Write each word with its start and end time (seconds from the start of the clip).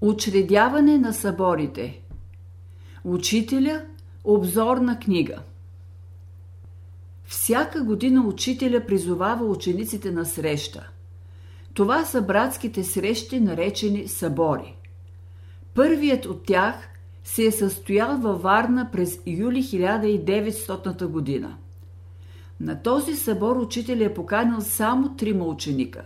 Учредяване 0.00 0.98
на 0.98 1.12
съборите 1.12 2.00
Учителя– 3.04 3.84
обзорна 4.24 4.98
книга 4.98 5.38
Всяка 7.24 7.84
година 7.84 8.26
учителя 8.26 8.86
призовава 8.86 9.44
учениците 9.44 10.10
на 10.10 10.24
среща. 10.24 10.90
Това 11.74 12.04
са 12.04 12.22
братските 12.22 12.84
срещи, 12.84 13.40
наречени 13.40 14.08
събори. 14.08 14.76
Първият 15.74 16.26
от 16.26 16.46
тях 16.46 16.88
се 17.24 17.44
е 17.46 17.52
състоял 17.52 18.18
във 18.18 18.42
Варна 18.42 18.90
през 18.92 19.20
юли 19.26 19.62
1900 19.62 21.06
година. 21.06 21.56
На 22.60 22.82
този 22.82 23.16
събор 23.16 23.56
учителя 23.56 24.04
е 24.04 24.14
поканил 24.14 24.60
само 24.60 25.16
трима 25.16 25.44
ученика. 25.44 26.02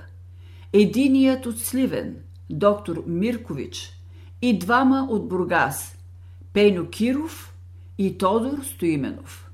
Единият 0.73 1.47
от 1.47 1.59
Сливен– 1.59 2.17
доктор 2.53 3.05
Миркович 3.07 4.01
и 4.43 4.59
двама 4.59 5.07
от 5.11 5.29
Бургас– 5.29 5.97
Пеню 6.53 6.87
Киров 6.91 7.55
и 7.99 8.19
Тодор 8.19 8.59
Стоименов. 8.65 9.51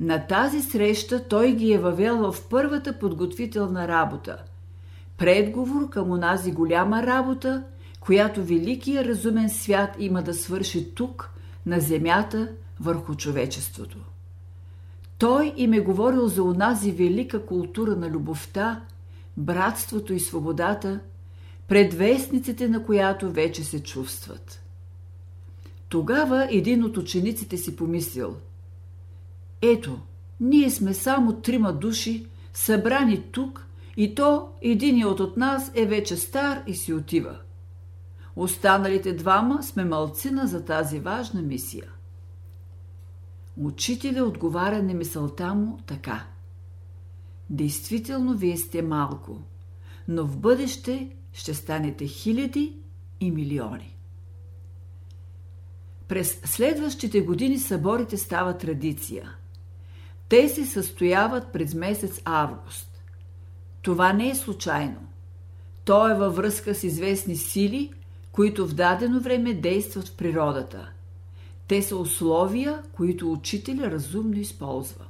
На 0.00 0.26
тази 0.26 0.62
среща 0.62 1.28
той 1.28 1.52
ги 1.52 1.72
е 1.72 1.78
въвел 1.78 2.32
в 2.32 2.48
първата 2.48 2.98
подготвителна 2.98 3.88
работа– 3.88 4.42
предговор 5.16 5.90
към 5.90 6.10
онази 6.10 6.52
голяма 6.52 7.02
работа, 7.02 7.64
която 8.00 8.44
великия 8.44 9.04
разумен 9.04 9.50
свят 9.50 9.96
има 9.98 10.22
да 10.22 10.34
свърши 10.34 10.94
тук, 10.94 11.30
на 11.66 11.80
земята, 11.80 12.48
върху 12.80 13.14
човечеството. 13.14 13.98
Той 15.18 15.54
им 15.56 15.72
е 15.72 15.80
говорил 15.80 16.28
за 16.28 16.42
онази 16.42 16.92
велика 16.92 17.46
култура 17.46 17.96
на 17.96 18.10
любовта, 18.10 18.80
братството 19.36 20.12
и 20.12 20.20
свободата– 20.20 21.00
предвестниците 21.72 22.68
на 22.68 22.84
която 22.84 23.32
вече 23.32 23.64
се 23.64 23.82
чувстват. 23.82 24.62
Тогава 25.88 26.48
един 26.50 26.84
от 26.84 26.96
учениците 26.96 27.56
си 27.56 27.76
помислил 27.76 28.36
Ето, 29.62 29.98
ние 30.40 30.70
сме 30.70 30.94
само 30.94 31.32
трима 31.32 31.72
души, 31.72 32.26
събрани 32.52 33.22
тук, 33.22 33.66
и 33.96 34.14
то 34.14 34.48
единият 34.62 35.20
от 35.20 35.36
нас 35.36 35.72
е 35.74 35.86
вече 35.86 36.16
стар 36.16 36.62
и 36.66 36.74
си 36.74 36.92
отива. 36.92 37.38
Останалите 38.36 39.12
двама 39.12 39.62
сме 39.62 39.84
малцина 39.84 40.46
за 40.46 40.64
тази 40.64 40.98
важна 40.98 41.42
мисия. 41.42 41.90
Учителя 43.56 44.24
отговаря 44.24 44.82
на 44.82 44.94
мисълта 44.94 45.54
му 45.54 45.78
така. 45.86 46.26
Действително 47.50 48.34
вие 48.34 48.56
сте 48.56 48.82
малко, 48.82 49.38
но 50.08 50.26
в 50.26 50.38
бъдеще 50.38 51.10
ще 51.32 51.54
станете 51.54 52.06
хиляди 52.06 52.76
и 53.20 53.30
милиони. 53.30 53.96
През 56.08 56.40
следващите 56.44 57.20
години 57.20 57.58
съборите 57.58 58.16
стават 58.16 58.58
традиция. 58.58 59.36
Те 60.28 60.48
се 60.48 60.66
състояват 60.66 61.52
през 61.52 61.74
месец 61.74 62.20
август. 62.24 63.02
Това 63.82 64.12
не 64.12 64.30
е 64.30 64.34
случайно. 64.34 65.00
То 65.84 66.08
е 66.08 66.14
във 66.14 66.36
връзка 66.36 66.74
с 66.74 66.84
известни 66.84 67.36
сили, 67.36 67.92
които 68.32 68.66
в 68.66 68.74
дадено 68.74 69.20
време 69.20 69.54
действат 69.54 70.08
в 70.08 70.16
природата. 70.16 70.90
Те 71.68 71.82
са 71.82 71.96
условия, 71.96 72.82
които 72.92 73.32
учителя 73.32 73.90
разумно 73.90 74.38
използва. 74.38 75.04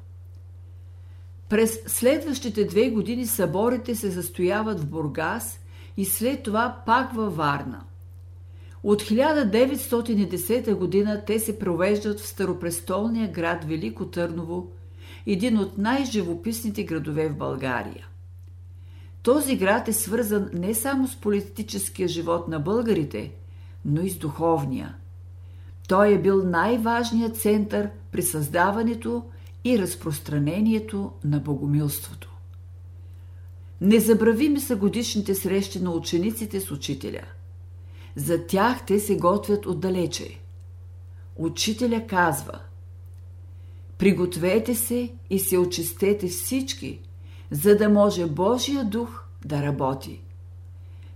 През 1.49 1.81
следващите 1.87 2.65
две 2.65 2.91
години 2.91 3.27
съборите 3.27 3.95
се 3.95 4.11
застояват 4.11 4.81
в 4.81 4.87
Бургас 4.87 5.59
и 5.97 6.05
след 6.05 6.43
това 6.43 6.83
пак 6.87 7.15
във 7.15 7.37
Варна. 7.37 7.81
От 8.83 9.03
1910 9.03 10.75
година 10.75 11.23
те 11.27 11.39
се 11.39 11.59
провеждат 11.59 12.21
в 12.21 12.27
старопрестолния 12.27 13.33
град 13.33 13.65
Велико 13.65 14.07
Търново, 14.07 14.67
един 15.27 15.59
от 15.59 15.79
най-живописните 15.79 16.85
градове 16.85 17.29
в 17.29 17.37
България. 17.37 18.07
Този 19.23 19.57
град 19.57 19.89
е 19.89 19.93
свързан 19.93 20.51
не 20.53 20.75
само 20.75 21.09
с 21.09 21.17
политическия 21.17 22.09
живот 22.09 22.49
на 22.49 22.61
българите, 22.61 23.33
но 23.85 24.03
и 24.03 24.11
с 24.11 24.19
духовния. 24.19 24.95
Той 25.89 26.13
е 26.13 26.19
бил 26.19 26.45
най-важният 26.45 27.37
център 27.37 27.91
при 28.13 28.23
създаването 28.23 29.25
и 29.65 29.79
разпространението 29.79 31.13
на 31.25 31.39
богомилството. 31.39 32.32
Незабравими 33.83 34.61
са 34.61 34.77
годишните 34.77 35.35
срещи 35.35 35.81
на 35.81 35.91
учениците 35.91 36.61
с 36.61 36.71
учителя. 36.71 37.23
За 38.17 38.47
тях 38.47 38.87
те 38.87 39.01
се 39.01 39.17
готвят 39.17 39.67
отдалече. 39.67 40.41
Учителя 41.37 42.07
казва 42.07 42.61
Пригответе 43.99 44.75
се 44.75 45.13
и 45.31 45.39
се 45.39 45.59
очистете 45.59 46.29
всички, 46.29 47.01
за 47.51 47.77
да 47.77 47.89
може 47.89 48.27
Божия 48.27 48.85
дух 48.85 49.25
да 49.45 49.63
работи. 49.63 50.23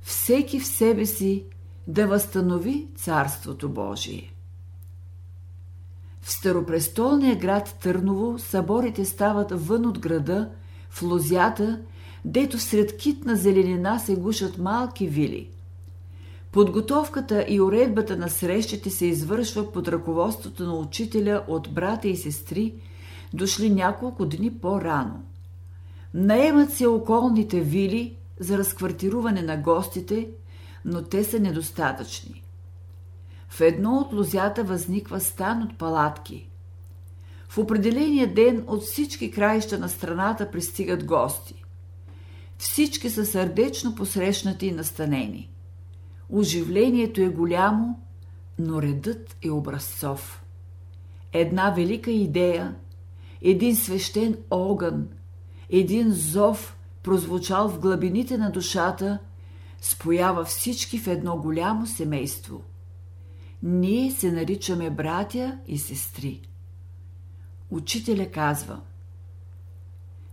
Всеки 0.03 0.61
в 0.61 0.67
себе 0.67 1.07
си 1.07 1.45
да 1.87 2.07
възстанови 2.07 2.89
Царството 2.97 3.69
Божие. 3.69 4.33
В 6.21 6.33
старопрестолния 6.33 7.37
град 7.37 7.77
Търново 7.83 8.39
съборите 8.39 9.05
стават 9.05 9.67
вън 9.67 9.87
от 9.87 9.99
града, 9.99 10.51
в 10.91 11.03
лозята 11.03 11.81
дето 12.27 12.59
сред 12.59 12.97
китна 12.97 13.37
зеленина 13.37 13.99
се 13.99 14.17
гушат 14.17 14.59
малки 14.59 15.07
вили. 15.07 15.51
Подготовката 16.53 17.45
и 17.49 17.61
уредбата 17.61 18.17
на 18.17 18.29
срещите 18.29 18.91
се 18.91 19.07
извършва 19.07 19.73
под 19.73 19.89
ръководството 19.89 20.65
на 20.65 20.75
учителя 20.75 21.45
от 21.49 21.75
брата 21.75 22.09
и 22.09 22.17
сестри, 22.17 22.75
дошли 23.35 23.71
няколко 23.71 24.27
дни 24.27 24.59
по-рано. 24.59 25.23
Наемат 26.15 26.73
се 26.73 26.87
околните 26.87 27.61
вили 27.61 28.17
за 28.41 28.59
разквартируване 28.59 29.43
на 29.43 29.57
гостите, 29.57 30.29
но 30.85 31.03
те 31.03 31.25
са 31.25 31.41
недостатъчни. 31.41 32.43
В 33.49 33.61
едно 33.61 33.97
от 33.97 34.13
лозята 34.13 34.65
възниква 34.65 35.21
стан 35.21 35.63
от 35.63 35.79
палатки. 35.79 36.49
В 37.49 37.59
определения 37.59 38.35
ден 38.35 38.65
от 38.67 38.83
всички 38.83 39.31
краища 39.31 39.79
на 39.79 39.89
страната 39.89 40.51
пристигат 40.51 41.05
гости. 41.05 41.66
Всички 42.59 43.11
са 43.11 43.27
сърдечно 43.27 43.95
посрещнати 43.95 44.67
и 44.67 44.73
настанени. 44.73 45.51
Оживлението 46.31 47.21
е 47.21 47.29
голямо, 47.29 48.01
но 48.59 48.83
редът 48.83 49.37
е 49.43 49.51
образцов. 49.51 50.45
Една 51.33 51.71
велика 51.71 52.11
идея, 52.11 52.75
един 53.43 53.77
свещен 53.77 54.37
огън, 54.51 55.09
един 55.71 56.13
зов, 56.13 56.77
прозвучал 57.03 57.69
в 57.69 57.81
глъбините 57.81 58.39
на 58.39 58.51
душата, 58.53 59.19
споява 59.81 60.45
всички 60.45 60.99
в 60.99 61.07
едно 61.07 61.37
голямо 61.37 61.87
семейство. 61.87 62.63
Ние 63.63 64.11
се 64.11 64.33
наричаме 64.33 64.91
братя 64.91 65.59
и 65.67 65.79
сестри. 65.79 66.41
Учителя 67.71 68.31
казва– 68.31 68.81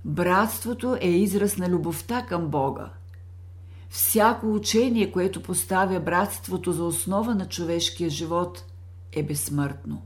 Братството 0.05 0.97
е 1.01 1.09
израз 1.09 1.57
на 1.57 1.69
любовта 1.69 2.25
към 2.25 2.47
Бога. 2.47 2.89
Всяко 3.89 4.53
учение, 4.53 5.11
което 5.11 5.43
поставя 5.43 5.99
братството 5.99 6.71
за 6.71 6.83
основа 6.83 7.35
на 7.35 7.49
човешкия 7.49 8.09
живот, 8.09 8.63
е 9.11 9.23
безсмъртно. 9.23 10.01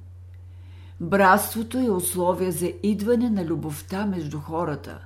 Братството 1.02 1.78
е 1.78 1.90
условие 1.90 2.52
за 2.52 2.74
идване 2.84 3.30
на 3.30 3.46
любовта 3.46 4.06
между 4.06 4.40
хората. 4.40 5.00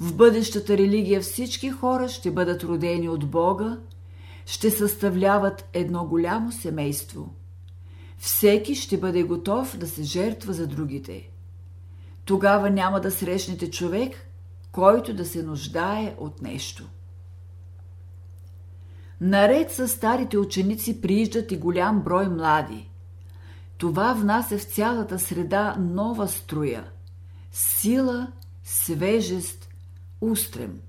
В 0.00 0.14
бъдещата 0.14 0.78
религия 0.78 1.20
всички 1.20 1.70
хора 1.70 2.08
ще 2.08 2.30
бъдат 2.30 2.64
родени 2.64 3.08
от 3.08 3.30
Бога, 3.30 3.78
ще 4.46 4.70
съставляват 4.70 5.68
едно 5.72 6.04
голямо 6.04 6.52
семейство. 6.52 7.34
Всеки 8.18 8.74
ще 8.74 8.98
бъде 8.98 9.22
готов 9.22 9.76
да 9.76 9.86
се 9.86 10.02
жертва 10.02 10.52
за 10.52 10.66
другите– 10.66 11.30
тогава 12.26 12.70
няма 12.70 13.00
да 13.00 13.10
срещнете 13.10 13.70
човек, 13.70 14.12
който 14.72 15.14
да 15.14 15.24
се 15.24 15.42
нуждае 15.42 16.14
от 16.18 16.42
нещо. 16.42 16.84
Наред 19.20 19.72
с 19.72 19.88
старите 19.88 20.38
ученици 20.38 21.00
прииждат 21.00 21.52
и 21.52 21.56
голям 21.56 22.02
брой 22.02 22.28
млади. 22.28 22.90
Това 23.78 24.12
внася 24.12 24.58
в 24.58 24.64
цялата 24.64 25.18
среда 25.18 25.76
нова 25.78 26.28
струя– 26.28 26.84
сила, 27.52 28.32
свежест, 28.64 29.68
устрем. 30.20 30.80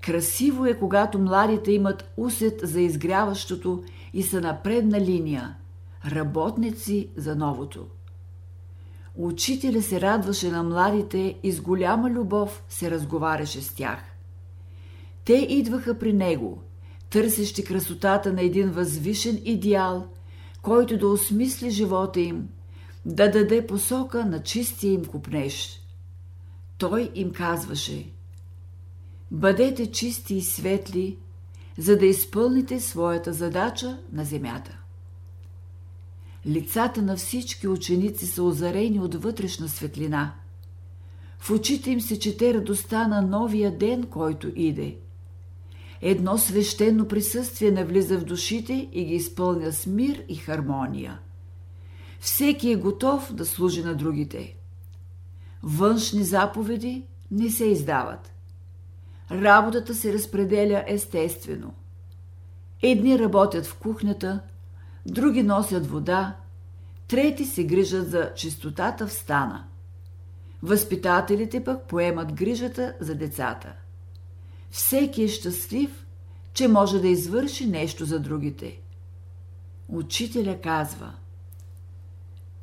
Красиво 0.00 0.66
е, 0.66 0.78
когато 0.78 1.18
младите 1.18 1.72
имат 1.72 2.12
усет 2.16 2.60
за 2.62 2.80
изгряващото 2.80 3.84
и 4.12 4.22
са 4.22 4.40
на 4.40 4.62
предна 4.62 5.00
линия– 5.00 5.56
работници 6.06 7.08
за 7.16 7.36
новото. 7.36 7.86
Учителя 9.18 9.82
се 9.82 10.00
радваше 10.00 10.50
на 10.50 10.62
младите 10.62 11.38
и 11.42 11.52
с 11.52 11.60
голяма 11.60 12.10
любов 12.10 12.62
се 12.68 12.90
разговаряше 12.90 13.62
с 13.62 13.74
тях. 13.74 13.98
Те 15.24 15.46
идваха 15.48 15.98
при 15.98 16.12
него, 16.12 16.62
търсещи 17.10 17.64
красотата 17.64 18.32
на 18.32 18.42
един 18.42 18.70
възвишен 18.70 19.40
идеал, 19.44 20.06
който 20.62 20.98
да 20.98 21.08
осмисли 21.08 21.70
живота 21.70 22.20
им, 22.20 22.48
да 23.06 23.30
даде 23.30 23.66
посока 23.66 24.24
на 24.24 24.42
чистия 24.42 24.92
им 24.92 25.04
купнеж. 25.04 25.80
Той 26.78 27.10
им 27.14 27.32
казваше 27.32 28.06
Бъдете 29.30 29.90
чисти 29.90 30.34
и 30.34 30.42
светли, 30.42 31.18
за 31.78 31.98
да 31.98 32.06
изпълните 32.06 32.80
своята 32.80 33.32
задача 33.32 33.98
на 34.12 34.24
земята. 34.24 34.77
Лицата 36.48 37.02
на 37.02 37.16
всички 37.16 37.68
ученици 37.68 38.26
са 38.26 38.42
озарени 38.42 39.00
от 39.00 39.14
вътрешна 39.14 39.68
светлина. 39.68 40.34
В 41.38 41.50
очите 41.50 41.90
им 41.90 42.00
се 42.00 42.18
чете 42.18 42.54
радостта 42.54 43.08
на 43.08 43.22
новия 43.22 43.78
ден, 43.78 44.06
който 44.06 44.52
иде. 44.56 44.96
Едно 46.00 46.38
свещено 46.38 47.08
присъствие 47.08 47.70
навлиза 47.70 48.18
в 48.18 48.24
душите 48.24 48.88
и 48.92 49.04
ги 49.04 49.14
изпълня 49.14 49.72
с 49.72 49.86
мир 49.86 50.24
и 50.28 50.34
хармония. 50.34 51.18
Всеки 52.20 52.70
е 52.70 52.76
готов 52.76 53.34
да 53.34 53.46
служи 53.46 53.82
на 53.82 53.94
другите. 53.94 54.56
Външни 55.62 56.24
заповеди 56.24 57.04
не 57.30 57.50
се 57.50 57.64
издават. 57.64 58.32
Работата 59.30 59.94
се 59.94 60.12
разпределя 60.12 60.84
естествено. 60.86 61.74
Едни 62.82 63.18
работят 63.18 63.66
в 63.66 63.78
кухнята, 63.78 64.40
други 65.08 65.42
носят 65.42 65.86
вода, 65.86 66.36
трети 67.08 67.44
се 67.44 67.64
грижат 67.64 68.10
за 68.10 68.32
чистотата 68.34 69.06
в 69.06 69.12
стана. 69.12 69.64
Възпитателите 70.62 71.64
пък 71.64 71.88
поемат 71.88 72.32
грижата 72.32 72.94
за 73.00 73.14
децата. 73.14 73.72
Всеки 74.70 75.22
е 75.22 75.28
щастлив, 75.28 76.06
че 76.52 76.68
може 76.68 77.00
да 77.00 77.08
извърши 77.08 77.66
нещо 77.66 78.04
за 78.04 78.20
другите. 78.20 78.80
Учителя 79.88 80.60
казва 80.60 81.14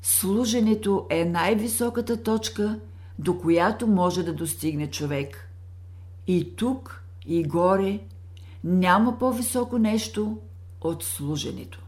Служенето 0.01 1.07
е 1.09 1.25
най-високата 1.25 2.24
точка, 2.24 2.80
до 3.19 3.39
която 3.39 3.88
може 3.88 4.24
да 4.24 4.33
достигне 4.33 4.92
човек. 4.92 5.50
И 6.27 6.56
тук, 6.56 7.03
и 7.25 7.44
горе 7.44 8.00
няма 8.63 9.19
по-високо 9.19 9.77
нещо 9.77 10.38
от 10.81 11.03
служенето. 11.03 11.85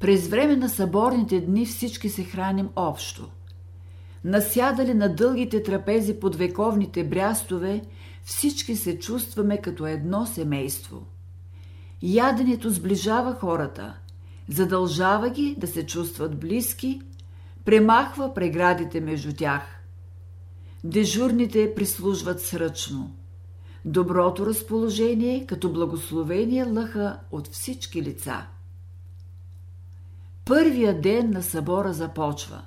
През 0.00 0.28
време 0.28 0.56
на 0.56 0.68
съборните 0.68 1.40
дни 1.40 1.66
всички 1.66 2.08
се 2.08 2.24
храним 2.24 2.68
общо. 2.76 3.30
Насядали 4.24 4.94
на 4.94 5.14
дългите 5.14 5.62
трапези 5.62 6.20
под 6.20 6.36
вековните 6.36 7.04
брястове, 7.04 7.82
всички 8.24 8.76
се 8.76 8.98
чувстваме 8.98 9.60
като 9.60 9.86
едно 9.86 10.26
семейство. 10.26 11.06
Яденето 12.02 12.70
сближава 12.70 13.34
хората, 13.34 13.94
задължава 14.48 15.30
ги 15.30 15.56
да 15.58 15.66
се 15.66 15.86
чувстват 15.86 16.40
близки, 16.40 17.00
премахва 17.64 18.34
преградите 18.34 19.00
между 19.00 19.32
тях. 19.32 19.62
Дежурните 20.84 21.74
прислужват 21.74 22.40
сръчно. 22.40 23.16
Доброто 23.84 24.46
разположение 24.46 25.46
като 25.46 25.72
благословение 25.72 26.64
лъха 26.64 27.20
от 27.30 27.48
всички 27.48 28.02
лица. 28.02 28.46
Първия 30.50 31.00
ден 31.00 31.30
на 31.30 31.42
събора 31.42 31.92
започва. 31.92 32.62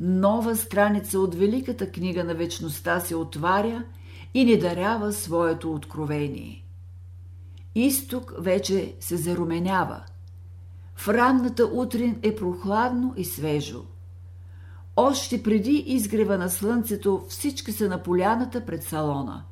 Нова 0.00 0.56
страница 0.56 1.18
от 1.18 1.34
великата 1.34 1.90
книга 1.90 2.24
на 2.24 2.34
вечността 2.34 3.00
се 3.00 3.16
отваря 3.16 3.84
и 4.34 4.44
ни 4.44 4.58
дарява 4.58 5.12
своето 5.12 5.72
откровение. 5.72 6.64
Изток 7.74 8.32
вече 8.38 8.94
се 9.00 9.16
заруменява. 9.16 10.04
В 10.96 11.08
ранната 11.08 11.64
утрин 11.64 12.18
е 12.22 12.36
прохладно 12.36 13.14
и 13.16 13.24
свежо. 13.24 13.84
Още 14.96 15.42
преди 15.42 15.84
изгрева 15.86 16.38
на 16.38 16.50
слънцето 16.50 17.24
всички 17.28 17.72
са 17.72 17.88
на 17.88 18.02
поляната 18.02 18.66
пред 18.66 18.82
салона. 18.82 19.44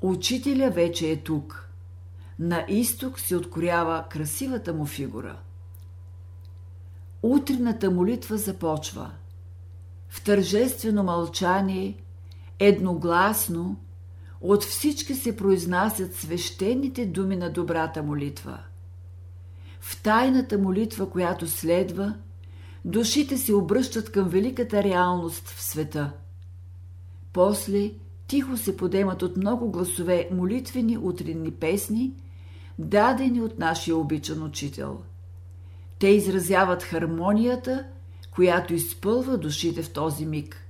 Учителя 0.00 0.70
вече 0.70 1.10
е 1.10 1.16
тук. 1.16 1.68
На 2.38 2.64
изток 2.68 3.20
се 3.20 3.36
откорява 3.36 4.04
красивата 4.10 4.72
му 4.72 4.86
фигура– 4.86 5.36
Утринната 7.22 7.90
молитва 7.90 8.36
започва. 8.36 9.10
В 10.08 10.24
тържествено 10.24 11.02
мълчание, 11.02 11.96
едногласно, 12.58 13.76
от 14.40 14.64
всички 14.64 15.14
се 15.14 15.36
произнасят 15.36 16.14
свещените 16.14 17.06
думи 17.06 17.36
на 17.36 17.50
добрата 17.50 18.02
молитва. 18.02 18.58
В 19.80 20.02
тайната 20.02 20.58
молитва, 20.58 21.10
която 21.10 21.48
следва, 21.48 22.14
душите 22.84 23.38
се 23.38 23.54
обръщат 23.54 24.12
към 24.12 24.28
великата 24.28 24.82
реалност 24.82 25.48
в 25.48 25.62
света. 25.62 26.12
После 27.32 27.90
тихо 28.26 28.56
се 28.56 28.76
подемат 28.76 29.22
от 29.22 29.36
много 29.36 29.70
гласове 29.70 30.28
молитвени 30.32 30.98
утринни 30.98 31.50
песни, 31.50 32.14
дадени 32.78 33.40
от 33.40 33.58
нашия 33.58 33.96
обичан 33.96 34.42
учител– 34.42 35.02
те 36.02 36.08
изразяват 36.08 36.82
хармонията, 36.82 37.86
която 38.30 38.74
изпълва 38.74 39.38
душите 39.38 39.82
в 39.82 39.92
този 39.92 40.26
миг. 40.26 40.66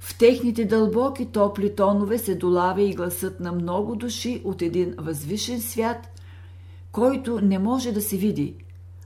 В 0.00 0.18
техните 0.18 0.64
дълбоки 0.64 1.26
топли 1.26 1.74
тонове 1.74 2.18
се 2.18 2.34
долавя 2.34 2.82
и 2.82 2.94
гласът 2.94 3.40
на 3.40 3.52
много 3.52 3.96
души 3.96 4.42
от 4.44 4.62
един 4.62 4.94
възвишен 4.98 5.60
свят, 5.60 6.20
който 6.92 7.40
не 7.40 7.58
може 7.58 7.92
да 7.92 8.02
се 8.02 8.16
види, 8.16 8.56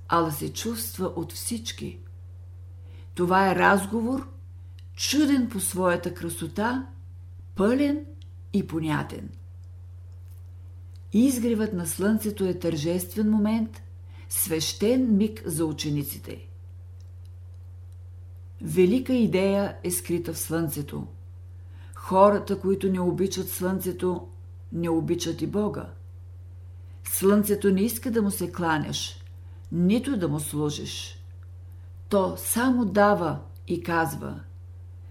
а 0.09 0.23
да 0.23 0.33
се 0.33 0.53
чувства 0.53 1.13
от 1.17 1.33
всички. 1.33 1.99
Това 3.15 3.51
е 3.51 3.57
разговор, 3.57 4.29
чуден 4.97 5.49
по 5.49 5.61
своята 5.61 6.15
красота, 6.15 6.87
пълен 7.55 8.05
и 8.53 8.67
понятен. 8.67 9.29
Изгревът 11.13 11.73
на 11.73 11.87
слънцето 11.87 12.45
е 12.45 12.59
тържествен 12.59 13.31
момент– 13.31 13.83
свещен 14.35 15.17
миг 15.17 15.43
за 15.47 15.67
учениците. 15.67 16.47
Велика 18.63 19.13
идея 19.13 19.77
е 19.85 19.91
скрита 19.91 20.33
в 20.33 20.39
Слънцето. 20.39 21.07
Хората, 21.95 22.61
които 22.61 22.93
не 22.93 23.01
обичат 23.01 23.51
Слънцето, 23.51 24.29
не 24.73 24.91
обичат 24.91 25.43
и 25.43 25.47
Бога. 25.47 25.91
Слънцето 27.05 27.71
не 27.71 27.83
иска 27.83 28.11
да 28.11 28.23
му 28.23 28.31
се 28.31 28.53
кланяш, 28.53 29.23
нито 29.73 30.17
да 30.17 30.29
му 30.29 30.41
служиш. 30.41 31.19
То 32.09 32.35
само 32.37 32.85
дава 32.85 33.41
и 33.69 33.83
казва 33.83 34.41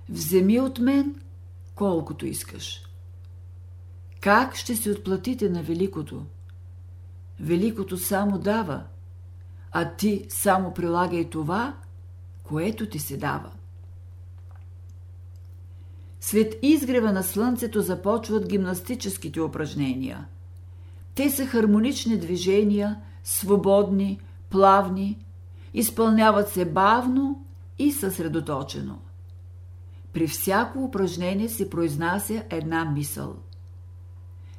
«Вземи 0.09 0.59
от 0.59 0.79
мен 0.79 1.21
колкото 1.75 2.25
искаш». 2.25 2.83
Как 4.21 4.55
ще 4.55 4.75
се 4.75 4.91
отплатите 4.91 5.49
на 5.49 5.63
Великото? 5.63 6.25
Великото 7.39 7.97
само 7.97 8.39
дава– 8.39 8.83
а 9.71 9.95
ти 9.95 10.25
само 10.29 10.73
прилагай 10.73 11.29
това, 11.29 11.73
което 12.43 12.89
ти 12.89 12.99
се 12.99 13.17
дава. 13.17 13.51
След 16.21 16.55
изгрева 16.61 17.11
на 17.11 17.23
слънцето 17.23 17.81
започват 17.81 18.47
гимнастическите 18.47 19.41
упражнения. 19.41 20.25
Те 21.15 21.29
са 21.29 21.45
хармонични 21.45 22.17
движения, 22.17 22.99
свободни, 23.23 24.19
плавни, 24.49 25.25
изпълняват 25.73 26.49
се 26.49 26.65
бавно 26.65 27.45
и 27.79 27.91
съсредоточено. 27.91 28.99
При 30.13 30.27
всяко 30.27 30.83
упражнение 30.83 31.49
се 31.49 31.69
произнася 31.69 32.43
една 32.49 32.85
мисъл. 32.85 33.35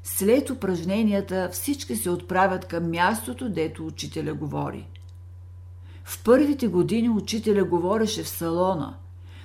След 0.02 0.50
упражненията 0.50 1.48
всички 1.52 1.96
се 1.96 2.10
отправят 2.10 2.64
към 2.64 2.90
мястото, 2.90 3.48
дето 3.48 3.86
учителя 3.86 4.34
говори. 4.34 4.88
В 6.04 6.24
първите 6.24 6.68
години 6.68 7.08
учителя 7.08 7.64
говореше 7.64 8.22
в 8.22 8.28
салона, 8.28 8.94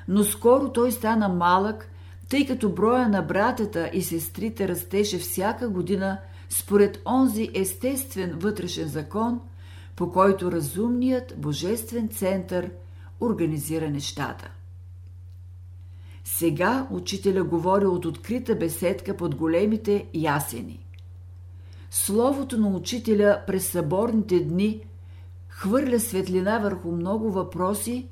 но 0.07 0.23
скоро 0.23 0.73
той 0.73 0.91
стана 0.91 1.29
малък, 1.29 1.89
тъй 2.29 2.47
като 2.47 2.69
броя 2.69 3.09
на 3.09 3.21
братята 3.21 3.89
и 3.93 4.01
сестрите 4.01 4.67
растеше 4.67 5.17
всяка 5.17 5.69
година 5.69 6.19
според 6.49 7.01
онзи 7.05 7.49
естествен 7.53 8.33
вътрешен 8.39 8.87
закон, 8.87 9.39
по 9.95 10.11
който 10.11 10.51
разумният 10.51 11.33
божествен 11.37 12.09
център 12.09 12.71
организира 13.21 13.89
нещата. 13.89 14.51
Сега 16.23 16.87
учителя 16.91 17.43
говори 17.43 17.85
от 17.85 18.05
открита 18.05 18.55
беседка 18.55 19.17
под 19.17 19.35
големите 19.35 20.05
ясени. 20.13 20.85
Словото 21.91 22.57
на 22.57 22.67
учителя 22.67 23.41
през 23.47 23.67
съборните 23.67 24.39
дни 24.39 24.81
хвърля 25.57 25.99
светлина 25.99 26.59
върху 26.59 26.91
много 26.91 27.31
въпроси, 27.31 28.07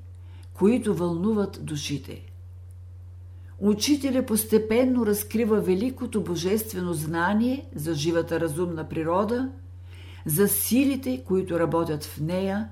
които 0.54 0.96
вълнуват 0.96 1.60
душите. 1.62 2.22
учителя 3.60 4.26
постепенно 4.26 5.06
разкрива 5.06 5.62
великото 5.62 6.24
божествено 6.24 6.94
знание 6.94 7.70
за 7.76 7.94
живата 7.94 8.40
разумна 8.40 8.90
природа, 8.90 9.52
за 10.26 10.48
силите, 10.48 11.24
които 11.28 11.60
работят 11.60 12.04
в 12.04 12.22
нея, 12.22 12.70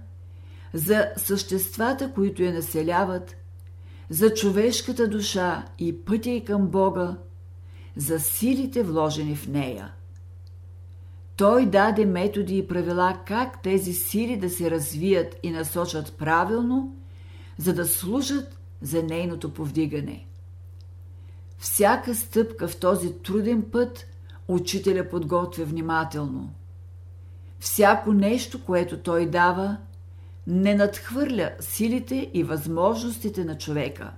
за 0.74 1.08
съществата, 1.18 2.12
които 2.13 2.44
я 2.44 2.53
населяват, 2.53 3.36
за 4.10 4.34
човешката 4.34 5.08
душа 5.08 5.65
и 5.80 6.06
пътя 6.06 6.30
и 6.30 6.46
към 6.46 6.68
Бога, 6.68 7.18
за 7.96 8.20
силите 8.20 8.84
вложени 8.84 9.36
в 9.36 9.48
нея. 9.48 9.94
Той 11.44 11.66
даде 11.66 12.06
методи 12.06 12.58
и 12.58 12.68
правила 12.68 13.20
как 13.26 13.62
тези 13.64 13.94
сили 13.94 14.38
да 14.38 14.50
се 14.50 14.72
развият 14.72 15.36
и 15.44 15.52
насочат 15.52 16.18
правилно, 16.18 16.96
за 17.58 17.74
да 17.74 17.86
служат 17.86 18.60
за 18.82 19.04
нейното 19.04 19.54
повдигане. 19.54 20.28
Всяка 21.58 22.16
стъпка 22.16 22.68
в 22.68 22.80
този 22.80 23.14
труден 23.14 23.62
път 23.72 24.06
учителя 24.48 25.10
подготвя 25.10 25.66
внимателно. 25.66 26.54
Всяко 27.60 28.14
нещо, 28.14 28.66
което 28.66 28.98
той 28.98 29.26
дава, 29.26 29.78
не 30.48 30.76
надхвърля 30.76 31.52
силите 31.60 32.32
и 32.34 32.44
възможностите 32.44 33.46
на 33.46 33.58
човека. 33.58 34.12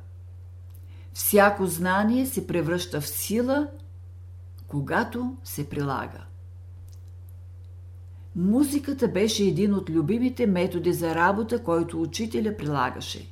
Всяко 1.14 1.66
знание 1.66 2.26
се 2.26 2.48
превръща 2.48 3.02
в 3.02 3.08
сила, 3.08 3.68
когато 4.68 5.38
се 5.44 5.70
прилага. 5.70 6.26
Музиката 8.36 9.08
беше 9.08 9.44
един 9.44 9.74
от 9.74 9.90
любимите 9.90 10.48
методи 10.48 10.94
за 10.94 11.16
работа, 11.16 11.64
който 11.64 12.02
учителя 12.02 12.58
прилагаше. 12.58 13.32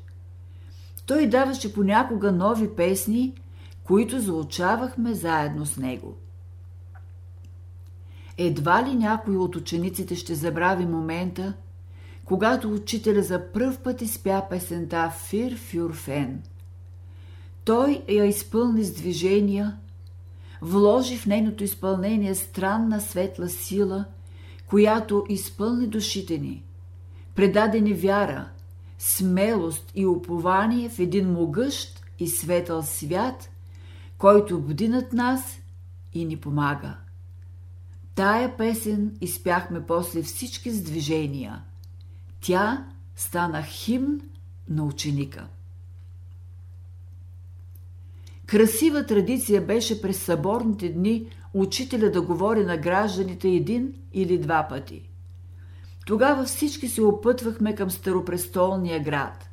Той 1.06 1.28
даваше 1.28 1.74
понякога 1.74 2.32
нови 2.32 2.76
песни, 2.76 3.34
които 3.84 4.20
заучавахме 4.20 5.14
заедно 5.14 5.66
с 5.66 5.78
него. 5.78 6.18
Едва 8.38 8.86
ли 8.90 8.96
някой 8.96 9.36
от 9.36 9.56
учениците 9.56 10.16
ще 10.16 10.36
забрави 10.36 10.86
момента, 10.86 11.54
когато 12.26 12.74
учителя 12.74 13.22
за 13.22 13.52
пръв 13.52 13.80
път 13.80 14.02
изпя 14.02 14.44
песента 14.50 15.10
«Фир 15.10 15.58
фюр 15.58 15.94
фен». 15.94 16.44
Той 17.66 18.04
я 18.10 18.26
изпълни 18.26 18.84
с 18.84 18.94
движения, 18.94 19.78
вложи 20.62 21.18
в 21.18 21.26
нейното 21.26 21.64
изпълнение 21.64 22.36
странна 22.36 23.02
светла 23.02 23.50
сила, 23.50 24.06
която 24.74 25.26
изпълни 25.30 25.88
душите 25.88 26.38
ни, 26.38 26.64
предаде 27.36 27.82
ни 27.82 27.94
вяра, 27.94 28.50
смелост 29.00 29.92
и 29.96 30.06
упование 30.06 30.90
в 30.90 31.00
един 31.00 31.32
могъщ 31.32 32.02
и 32.20 32.28
светъл 32.28 32.84
свят, 32.84 33.50
който 34.18 34.62
бди 34.62 34.88
над 34.88 35.14
нас 35.14 35.60
и 36.14 36.26
ни 36.26 36.38
помага. 36.38 36.98
Тая 38.16 38.58
песен 38.58 39.18
изпяхме 39.22 39.86
после 39.86 40.22
всички 40.22 40.72
с 40.72 40.84
движения. 40.84 41.64
Тя 42.42 42.88
стана 43.16 43.64
химн 43.64 44.22
на 44.70 44.84
ученика. 44.84 45.48
Красива 48.46 49.06
традиция 49.06 49.62
беше 49.62 50.02
през 50.02 50.22
съборните 50.22 50.90
дни 50.90 51.28
учителя 51.54 52.12
да 52.12 52.22
говори 52.22 52.64
на 52.64 52.78
гражданите 52.78 53.50
един 53.50 53.94
или 54.14 54.38
два 54.38 54.68
пъти. 54.70 55.10
Тогава 56.06 56.44
всички 56.44 56.88
се 56.88 57.02
опътвахме 57.02 57.76
към 57.76 57.92
старопрестолния 57.92 59.04
град. 59.04 59.50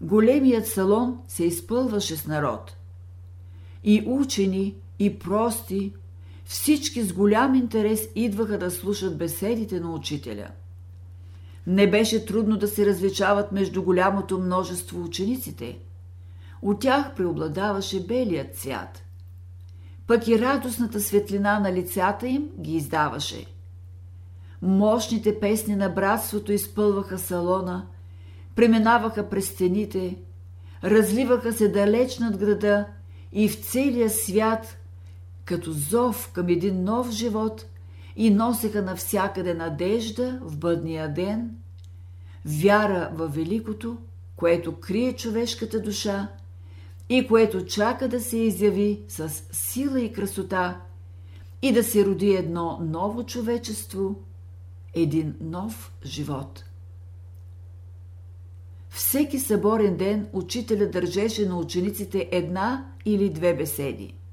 Големият 0.00 0.66
салон 0.66 1.18
се 1.28 1.44
изпълваше 1.44 2.16
с 2.16 2.26
народ. 2.26 2.76
И 3.84 4.04
учени, 4.06 4.74
и 4.98 5.18
прости, 5.18 5.92
всички 6.44 7.02
с 7.02 7.12
голям 7.12 7.54
интерес 7.54 8.08
идваха 8.14 8.58
да 8.58 8.70
слушат 8.70 9.18
беседите 9.18 9.80
на 9.80 9.94
учителя. 9.94 10.48
Не 11.66 11.90
беше 11.90 12.26
трудно 12.26 12.56
да 12.56 12.68
се 12.68 12.86
различават 12.86 13.52
между 13.52 13.82
голямото 13.82 14.38
множество 14.38 15.02
учениците. 15.02 15.78
От 16.62 16.80
тях 16.80 17.14
преобладаваше 17.14 18.06
белият 18.06 18.56
цвят. 18.56 19.03
Пък 20.06 20.28
и 20.28 20.38
радостната 20.38 21.00
светлина 21.00 21.60
на 21.60 21.72
лицата 21.72 22.28
им 22.28 22.48
ги 22.60 22.76
издаваше. 22.76 23.46
Мощните 24.62 25.40
песни 25.40 25.76
на 25.76 25.88
братството 25.88 26.52
изпълваха 26.52 27.18
салона, 27.18 27.86
преминаваха 28.54 29.28
през 29.28 29.48
стените, 29.48 30.16
разливаха 30.84 31.52
се 31.52 31.68
далеч 31.68 32.18
над 32.18 32.36
града 32.36 32.86
и 33.32 33.48
в 33.48 33.54
целия 33.54 34.10
свят 34.10 34.76
като 35.44 35.72
зов 35.72 36.30
към 36.32 36.48
един 36.48 36.84
нов 36.84 37.10
живот 37.10 37.66
и 38.16 38.30
носеха 38.30 38.82
навсякъде 38.82 39.54
надежда 39.54 40.38
в 40.42 40.58
бъдния 40.58 41.14
ден, 41.14 41.50
вяра 42.44 43.10
във 43.14 43.34
великото, 43.34 43.96
което 44.36 44.80
крие 44.80 45.12
човешката 45.12 45.82
душа 45.82 46.28
и 47.08 47.26
което 47.26 47.66
чака 47.66 48.08
да 48.08 48.20
се 48.20 48.36
изяви 48.36 49.02
с 49.08 49.28
сила 49.52 50.00
и 50.00 50.12
красота 50.12 50.80
и 51.62 51.72
да 51.72 51.84
се 51.84 52.06
роди 52.06 52.30
едно 52.30 52.78
ново 52.82 53.26
човечество, 53.26 54.14
един 54.94 55.34
нов 55.40 55.92
живот. 56.04 56.64
Всеки 58.90 59.38
съборен 59.38 59.96
ден 59.96 60.28
учителя 60.32 60.86
държеше 60.90 61.48
на 61.48 61.58
учениците 61.58 62.28
една 62.32 62.86
или 63.04 63.30
две 63.30 63.56
беседи– 63.56 64.14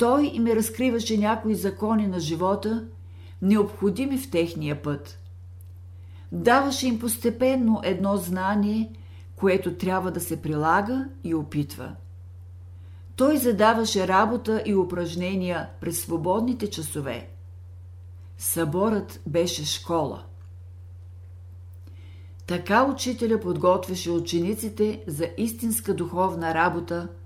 той 0.00 0.30
им 0.34 0.46
разкриваше 0.46 1.18
някои 1.18 1.54
закони 1.54 2.06
на 2.06 2.20
живота, 2.20 2.84
необходими 3.42 4.18
в 4.18 4.30
техния 4.30 4.82
път. 4.82 5.18
Даваше 6.32 6.86
им 6.86 6.98
постепенно 6.98 7.80
едно 7.84 8.16
знание, 8.16 8.92
което 9.40 9.74
трябва 9.74 10.10
да 10.10 10.20
се 10.20 10.42
прилага 10.42 11.08
и 11.24 11.34
опитва. 11.34 11.96
Той 13.16 13.36
задаваше 13.36 14.08
работа 14.08 14.62
и 14.66 14.74
упражнения 14.74 15.68
през 15.80 16.02
свободните 16.02 16.70
часове. 16.70 17.28
Съборът 18.38 19.20
беше 19.26 19.64
школа. 19.64 20.24
Така 22.46 22.84
учителя 22.84 23.40
подготвяше 23.40 24.10
учениците 24.10 25.04
за 25.06 25.28
истинска 25.38 25.94
духовна 25.94 26.54
работа– 26.54 27.08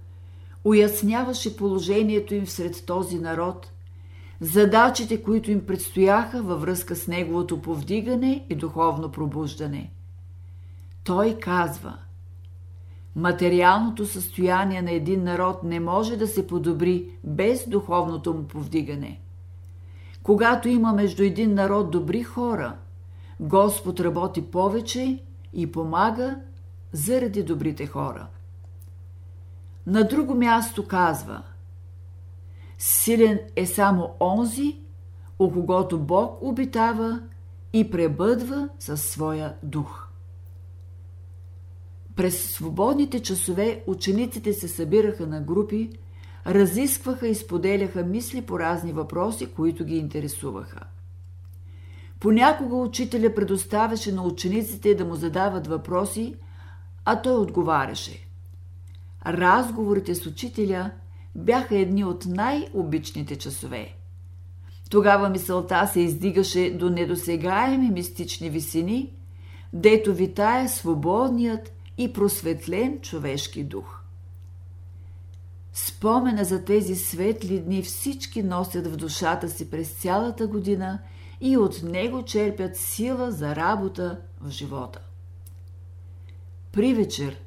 уясняваше 0.64 1.56
положението 1.56 2.34
им 2.34 2.46
сред 2.46 2.86
този 2.86 3.18
народ, 3.18 3.70
задачите, 4.40 5.22
които 5.22 5.50
им 5.50 5.66
предстояха 5.66 6.42
във 6.42 6.60
връзка 6.60 6.96
с 6.96 7.06
неговото 7.06 7.62
повдигане 7.62 8.46
и 8.50 8.54
духовно 8.54 9.12
пробуждане. 9.12 9.92
Той 11.04 11.38
казва 11.40 11.98
Материалното 13.16 14.06
състояние 14.06 14.82
на 14.82 14.90
един 14.90 15.24
народ 15.24 15.62
не 15.62 15.80
може 15.80 16.16
да 16.16 16.26
се 16.26 16.46
подобри 16.46 17.18
без 17.24 17.68
духовното 17.68 18.34
му 18.34 18.48
повдигане. 18.48 19.20
Когато 20.22 20.68
има 20.68 20.92
между 20.92 21.22
един 21.22 21.54
народ 21.54 21.90
добри 21.90 22.22
хора, 22.22 22.76
Господ 23.40 24.00
работи 24.00 24.42
повече 24.50 25.22
и 25.52 25.72
помага 25.72 26.40
заради 26.92 27.42
добрите 27.42 27.86
хора. 27.86 28.26
На 29.86 30.04
друго 30.04 30.34
място 30.34 30.86
казва 30.86 31.42
Силен 32.78 33.38
е 33.56 33.66
само 33.66 34.10
онзи, 34.20 34.78
у 35.38 35.52
когото 35.52 35.98
Бог 35.98 36.42
обитава 36.42 37.20
и 37.72 37.90
пребъдва 37.90 38.68
със 38.78 39.02
своя 39.02 39.54
дух. 39.62 40.08
През 42.16 42.50
свободните 42.50 43.22
часове 43.22 43.82
учениците 43.86 44.52
се 44.52 44.68
събираха 44.68 45.26
на 45.26 45.40
групи, 45.40 45.90
разискваха 46.46 47.28
и 47.28 47.34
споделяха 47.34 48.04
мисли 48.04 48.42
по 48.42 48.58
разни 48.58 48.92
въпроси, 48.92 49.46
които 49.46 49.84
ги 49.84 49.96
интересуваха. 49.96 50.80
Понякога 52.20 52.76
учителя 52.76 53.34
предоставяше 53.34 54.12
на 54.12 54.22
учениците 54.22 54.94
да 54.94 55.04
му 55.04 55.14
задават 55.14 55.66
въпроси, 55.66 56.34
а 57.04 57.22
той 57.22 57.36
отговаряше 57.36 58.24
разговорите 59.26 60.14
с 60.14 60.26
учителя 60.26 60.90
бяха 61.34 61.78
едни 61.78 62.04
от 62.04 62.26
най-обичните 62.26 63.36
часове. 63.36 63.94
Тогава 64.90 65.28
мисълта 65.28 65.86
се 65.86 66.00
издигаше 66.00 66.76
до 66.78 66.90
недосегаеми 66.90 67.90
мистични 67.90 68.50
висини, 68.50 69.12
дето 69.72 70.14
витая 70.14 70.68
свободният 70.68 71.73
и 71.98 72.12
просветлен 72.12 73.00
човешки 73.00 73.64
дух. 73.64 74.00
Спомена 75.72 76.44
за 76.44 76.64
тези 76.64 76.96
светли 76.96 77.60
дни 77.60 77.82
всички 77.82 78.42
носят 78.42 78.86
в 78.86 78.96
душата 78.96 79.48
си 79.48 79.70
през 79.70 79.90
цялата 79.90 80.46
година 80.46 80.98
и 81.40 81.56
от 81.56 81.82
него 81.82 82.22
черпят 82.22 82.76
сила 82.76 83.32
за 83.32 83.56
работа 83.56 84.20
в 84.40 84.50
живота. 84.50 85.00
При 86.72 86.94
вечер 86.94 87.44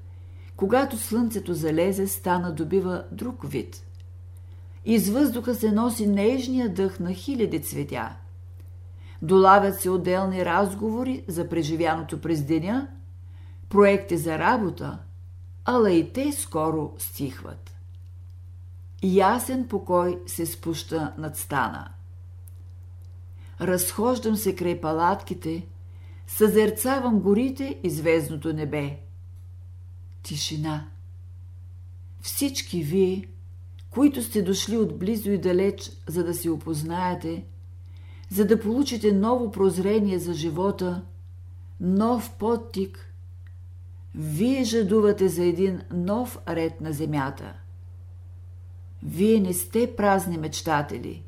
когато 0.58 0.98
слънцето 0.98 1.54
залезе, 1.54 2.08
стана 2.08 2.54
добива 2.54 3.04
друг 3.12 3.50
вид. 3.50 3.84
Из 4.86 5.10
въздуха 5.10 5.56
се 5.56 5.72
носи 5.72 6.08
нежния 6.08 6.74
дъх 6.74 7.00
на 7.00 7.14
хиляди 7.14 7.62
цветя. 7.62 8.16
Долавят 9.22 9.82
се 9.82 9.90
отделни 9.90 10.46
разговори 10.46 11.24
за 11.28 11.50
преживяното 11.50 12.22
през 12.22 12.44
деня, 12.44 12.88
проекти 13.70 14.18
за 14.18 14.40
работа, 14.40 15.00
ала 15.66 15.92
и 15.92 16.14
те 16.14 16.32
скоро 16.32 16.94
стихват. 16.98 17.76
Ясен 19.04 19.68
покой 19.68 20.20
се 20.26 20.46
спуща 20.46 21.14
над 21.18 21.38
стана. 21.38 21.90
Разхождам 23.62 24.36
се 24.36 24.56
край 24.56 24.82
палатките, 24.82 25.68
съзерцавам 26.28 27.20
горите 27.20 27.80
и 27.84 27.90
звездното 27.90 28.54
небе. 28.54 29.00
Тишина. 30.24 30.88
Всички 32.22 32.84
вие, 32.84 33.28
които 33.90 34.24
сте 34.24 34.42
дошли 34.42 34.78
отблизо 34.78 35.32
и 35.32 35.38
далеч, 35.38 35.92
за 36.08 36.24
да 36.24 36.34
се 36.34 36.50
опознаете, 36.50 37.46
за 38.30 38.46
да 38.46 38.60
получите 38.60 39.12
ново 39.12 39.52
прозрение 39.52 40.20
за 40.20 40.34
живота, 40.34 41.06
нов 41.80 42.36
подтик, 42.40 43.07
вие 44.18 44.64
жадувате 44.64 45.28
за 45.28 45.44
един 45.44 45.82
нов 45.94 46.40
ред 46.48 46.82
на 46.82 46.94
земята. 46.94 47.54
Вие 49.04 49.40
не 49.40 49.54
сте 49.54 49.96
празни 49.96 50.38
мечтатели. 50.38 51.24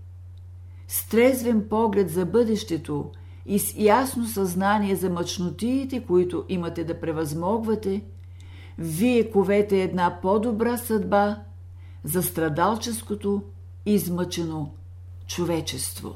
С 0.87 1.09
трезвен 1.09 1.69
поглед 1.69 2.09
за 2.09 2.25
бъдещето 2.25 3.11
и 3.45 3.59
с 3.59 3.73
ясно 3.77 4.27
съзнание 4.27 4.95
за 4.95 5.09
мъчнотиите, 5.09 6.05
които 6.05 6.45
имате 6.49 6.83
да 6.83 6.99
превъзмогвате, 6.99 8.01
вие 8.77 9.31
ковете 9.31 9.83
една 9.83 10.19
по-добра 10.21 10.77
съдба 10.77 11.39
за 12.03 12.23
страдалческото 12.23 13.41
измъчено 13.85 14.73
човечество. 15.27 16.15